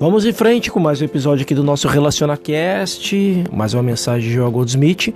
[0.00, 4.34] Vamos em frente com mais um episódio aqui do nosso RelacionaCast, mais uma mensagem de
[4.34, 5.14] João Goldsmith.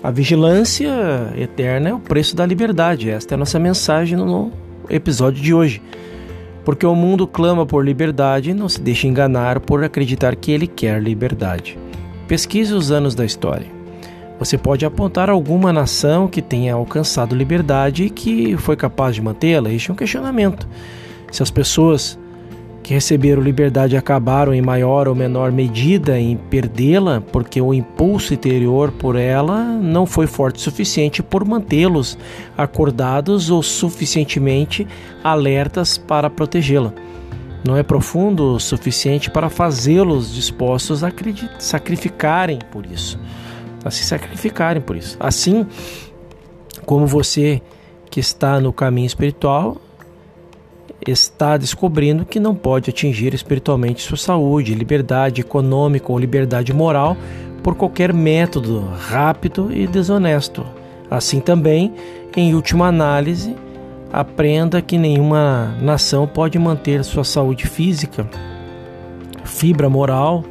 [0.00, 0.92] A vigilância
[1.36, 3.10] eterna é o preço da liberdade.
[3.10, 4.52] Esta é a nossa mensagem no
[4.88, 5.82] episódio de hoje.
[6.64, 11.02] Porque o mundo clama por liberdade, não se deixe enganar por acreditar que ele quer
[11.02, 11.76] liberdade.
[12.28, 13.66] Pesquise os anos da história.
[14.38, 19.72] Você pode apontar alguma nação que tenha alcançado liberdade e que foi capaz de mantê-la?
[19.72, 20.64] Este é um questionamento.
[21.32, 22.16] Se as pessoas
[22.86, 28.92] que receberam liberdade acabaram em maior ou menor medida em perdê-la, porque o impulso interior
[28.92, 32.16] por ela não foi forte o suficiente por mantê-los
[32.56, 34.86] acordados ou suficientemente
[35.24, 36.92] alertas para protegê-la.
[37.66, 41.10] Não é profundo o suficiente para fazê-los dispostos a
[41.58, 43.18] sacrificarem por isso,
[43.84, 45.16] a se sacrificarem por isso.
[45.18, 45.66] Assim
[46.84, 47.60] como você
[48.08, 49.76] que está no caminho espiritual
[51.10, 57.16] está descobrindo que não pode atingir espiritualmente sua saúde, liberdade econômica ou liberdade moral
[57.62, 60.64] por qualquer método rápido e desonesto.
[61.10, 61.92] Assim também,
[62.36, 63.54] em última análise,
[64.12, 68.28] aprenda que nenhuma nação pode manter sua saúde física,
[69.44, 70.44] fibra moral,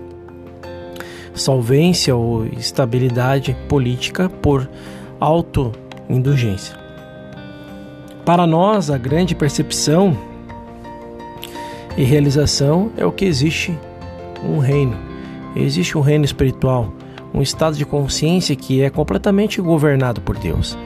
[1.33, 4.69] solvência ou estabilidade política por
[5.19, 6.77] autoindulgência.
[8.25, 10.17] Para nós, a grande percepção
[11.97, 13.77] e realização é o que existe
[14.43, 14.97] um reino.
[15.55, 16.93] Existe um reino espiritual,
[17.33, 20.77] um estado de consciência que é completamente governado por Deus.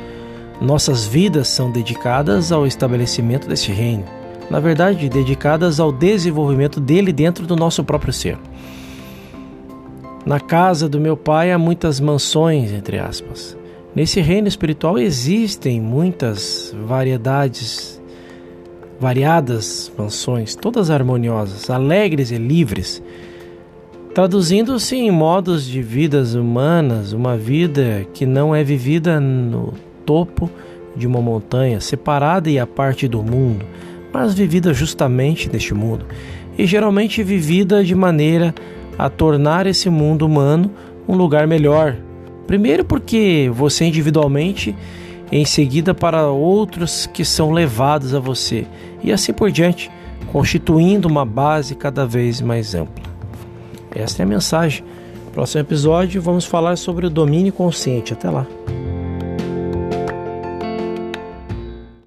[0.61, 4.03] Nossas vidas são dedicadas ao estabelecimento desse reino,
[4.49, 8.37] na verdade, dedicadas ao desenvolvimento dele dentro do nosso próprio ser.
[10.25, 13.57] Na casa do meu pai há muitas mansões, entre aspas.
[13.95, 17.98] Nesse reino espiritual existem muitas variedades
[18.99, 23.01] variadas mansões, todas harmoniosas, alegres e livres,
[24.13, 29.73] traduzindo-se em modos de vidas humanas, uma vida que não é vivida no
[30.05, 30.49] topo
[30.95, 33.65] de uma montanha, separada e à parte do mundo,
[34.11, 36.05] mas vivida justamente neste mundo,
[36.57, 38.53] e geralmente vivida de maneira
[38.97, 40.69] a tornar esse mundo humano
[41.07, 41.95] um lugar melhor.
[42.45, 44.75] Primeiro, porque você individualmente
[45.31, 48.65] em seguida para outros que são levados a você,
[49.03, 49.91] e assim por diante,
[50.31, 53.05] constituindo uma base cada vez mais ampla.
[53.93, 54.83] Esta é a mensagem.
[55.33, 58.13] Próximo episódio vamos falar sobre o domínio consciente.
[58.13, 58.45] Até lá.